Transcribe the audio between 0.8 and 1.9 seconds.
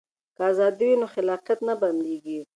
وي نو خلاقیت نه